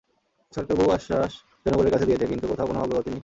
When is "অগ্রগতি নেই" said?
2.79-3.19